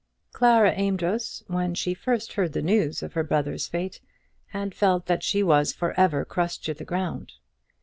[0.31, 4.01] Clara Amedroz, when she first heard the news of her brother's fate,
[4.47, 7.33] had felt that she was for ever crushed to the ground.